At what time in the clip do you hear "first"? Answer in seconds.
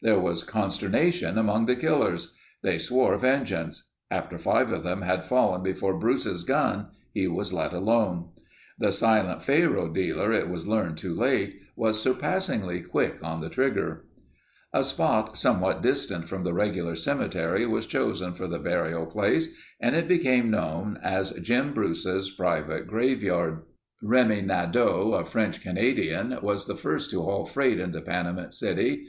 26.74-27.10